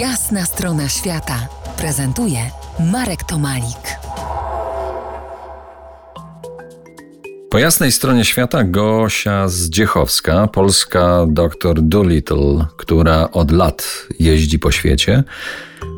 [0.00, 1.48] Jasna strona świata
[1.78, 2.38] prezentuje
[2.92, 3.98] Marek Tomalik.
[7.50, 15.24] Po jasnej stronie świata Gosia Zdziechowska, polska doktor Doolittle, która od lat jeździ po świecie,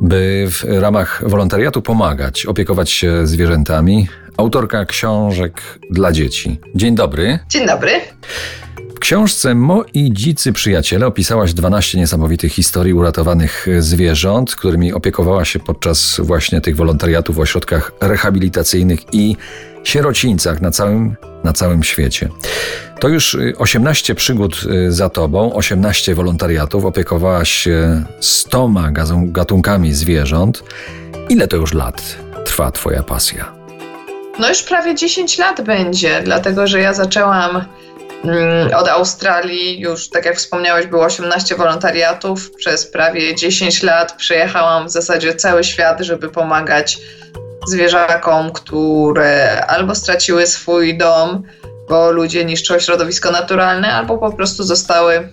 [0.00, 4.08] by w ramach wolontariatu pomagać, opiekować się zwierzętami.
[4.36, 6.60] Autorka książek dla dzieci.
[6.74, 7.38] Dzień dobry.
[7.48, 7.90] Dzień dobry.
[9.04, 16.60] Książce Moi dzicy przyjaciele opisałaś 12 niesamowitych historii uratowanych zwierząt, którymi opiekowała się podczas właśnie
[16.60, 19.36] tych wolontariatów w ośrodkach rehabilitacyjnych i
[19.84, 22.28] sierocińcach na całym, na całym świecie.
[23.00, 28.70] To już 18 przygód za tobą, 18 wolontariatów, opiekowałaś się 100
[29.22, 30.64] gatunkami zwierząt.
[31.28, 33.52] Ile to już lat trwa twoja pasja?
[34.40, 37.64] No już prawie 10 lat będzie, dlatego że ja zaczęłam
[38.76, 42.50] od Australii już, tak jak wspomniałeś, było 18 wolontariatów.
[42.56, 46.98] Przez prawie 10 lat przejechałam w zasadzie cały świat, żeby pomagać
[47.66, 51.42] zwierzakom, które albo straciły swój dom,
[51.88, 55.28] bo ludzie niszczą środowisko naturalne, albo po prostu zostały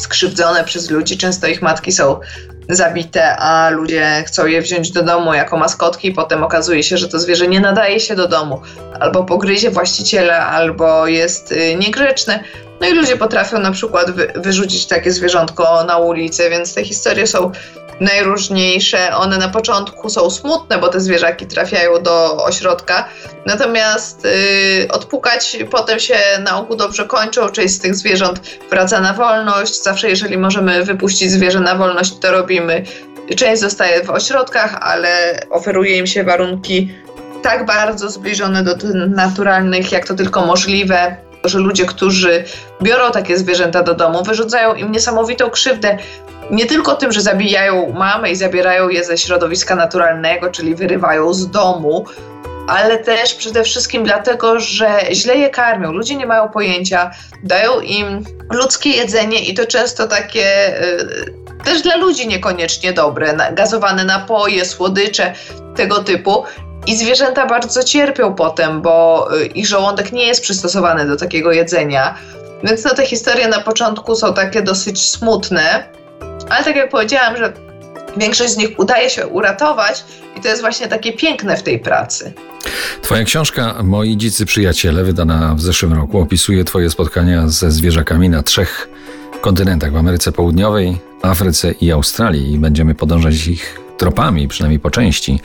[0.00, 1.18] skrzywdzone przez ludzi.
[1.18, 2.20] Często ich matki są
[2.68, 7.18] zabite, a ludzie chcą je wziąć do domu jako maskotki, potem okazuje się, że to
[7.18, 8.62] zwierzę nie nadaje się do domu,
[9.00, 12.44] albo pogryzie właściciela, albo jest y, niegrzeczne.
[12.80, 17.26] No i ludzie potrafią na przykład wy, wyrzucić takie zwierzątko na ulicę, więc te historie
[17.26, 17.52] są
[18.00, 19.16] najróżniejsze.
[19.16, 23.08] One na początku są smutne, bo te zwierzaki trafiają do ośrodka,
[23.46, 27.48] natomiast yy, odpukać potem się na ogół dobrze kończą.
[27.48, 28.40] Część z tych zwierząt
[28.70, 29.82] wraca na wolność.
[29.82, 32.84] Zawsze, jeżeli możemy wypuścić zwierzę na wolność, to robimy.
[33.36, 36.94] Część zostaje w ośrodkach, ale oferuje im się warunki
[37.42, 38.76] tak bardzo zbliżone do
[39.08, 42.44] naturalnych, jak to tylko możliwe że ludzie, którzy
[42.82, 45.98] biorą takie zwierzęta do domu, wyrzucają im niesamowitą krzywdę.
[46.50, 51.50] Nie tylko tym, że zabijają mamy i zabierają je ze środowiska naturalnego, czyli wyrywają z
[51.50, 52.04] domu,
[52.68, 55.92] ale też przede wszystkim dlatego, że źle je karmią.
[55.92, 57.10] Ludzie nie mają pojęcia,
[57.42, 64.04] dają im ludzkie jedzenie i to często takie y, też dla ludzi niekoniecznie dobre, gazowane
[64.04, 65.34] napoje, słodycze,
[65.76, 66.44] tego typu.
[66.86, 72.14] I zwierzęta bardzo cierpią potem, bo y, ich żołądek nie jest przystosowany do takiego jedzenia.
[72.64, 75.84] Więc no, te historie na początku są takie dosyć smutne,
[76.48, 77.52] ale tak jak powiedziałam, że
[78.16, 80.04] większość z nich udaje się uratować
[80.36, 82.32] i to jest właśnie takie piękne w tej pracy.
[83.02, 88.42] Twoja książka Moi dzicy przyjaciele, wydana w zeszłym roku, opisuje Twoje spotkania ze zwierzakami na
[88.42, 88.88] trzech
[89.40, 95.40] kontynentach w Ameryce Południowej, Afryce i Australii i będziemy podążać ich tropami, przynajmniej po części.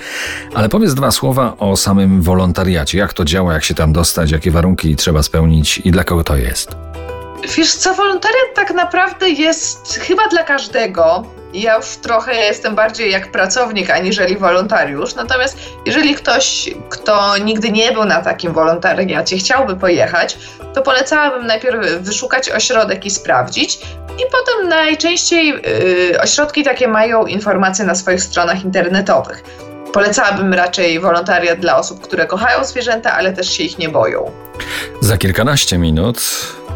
[0.53, 2.97] Ale powiedz dwa słowa o samym wolontariacie.
[2.97, 6.35] Jak to działa, jak się tam dostać, jakie warunki trzeba spełnić i dla kogo to
[6.37, 6.75] jest?
[7.57, 11.23] Wiesz co, wolontariat tak naprawdę jest chyba dla każdego.
[11.53, 15.15] Ja już trochę jestem bardziej jak pracownik, aniżeli wolontariusz.
[15.15, 20.37] Natomiast jeżeli ktoś, kto nigdy nie był na takim wolontariacie, chciałby pojechać,
[20.73, 23.79] to polecałabym najpierw wyszukać ośrodek i sprawdzić.
[24.17, 29.43] I potem najczęściej yy, ośrodki takie mają informacje na swoich stronach internetowych.
[29.93, 34.31] Polecałabym raczej wolontariat dla osób, które kochają zwierzęta, ale też się ich nie boją.
[35.01, 36.21] Za kilkanaście minut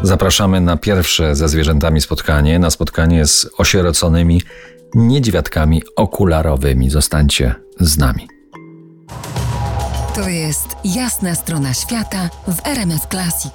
[0.02, 4.42] zapraszamy na pierwsze ze zwierzętami spotkanie, na spotkanie z osieroconymi
[4.94, 6.90] niedźwiadkami okularowymi.
[6.90, 8.28] Zostańcie z nami.
[10.14, 13.52] To jest jasna strona świata w RMS Classic.